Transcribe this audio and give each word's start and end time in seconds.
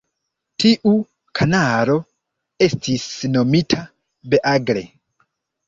Tiu 0.61 0.93
kanalo 1.39 1.99
estis 2.69 3.07
nomita 3.37 3.85
Beagle. 4.35 4.87